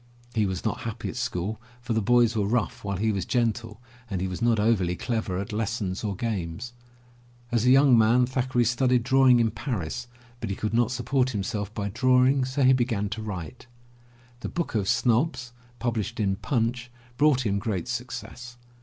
He 0.33 0.47
was 0.47 0.65
not 0.65 0.79
happy 0.79 1.09
at 1.09 1.15
school, 1.15 1.61
for 1.79 1.93
the 1.93 2.01
boys 2.01 2.35
were 2.35 2.47
rough 2.47 2.83
while 2.83 2.97
he 2.97 3.11
was 3.11 3.23
gentle, 3.23 3.79
and 4.09 4.19
he 4.19 4.27
was 4.27 4.41
not 4.41 4.59
overly 4.59 4.95
clever 4.95 5.37
at 5.37 5.53
lessons 5.53 6.03
or 6.03 6.15
games. 6.15 6.73
As 7.51 7.67
a 7.67 7.69
young 7.69 7.95
man, 7.95 8.25
Thackeray 8.25 8.65
studied 8.65 9.03
drawing 9.03 9.39
in 9.39 9.51
Paris, 9.51 10.07
but 10.39 10.49
he 10.49 10.55
could 10.55 10.73
not 10.73 10.89
support 10.89 11.29
himself 11.29 11.71
by 11.75 11.89
drawing, 11.89 12.45
so 12.45 12.63
he 12.63 12.73
began 12.73 13.09
to 13.09 13.21
write. 13.21 13.67
The 14.39 14.49
Book 14.49 14.71
oj 14.71 14.87
Snobs, 14.87 15.53
published 15.77 16.19
in 16.19 16.35
Punchy 16.35 16.89
brought 17.17 17.45
him 17.45 17.59
great 17.59 17.87
success. 17.87 18.57